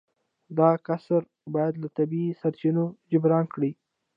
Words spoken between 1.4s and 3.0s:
باید له طبیعي سرچینو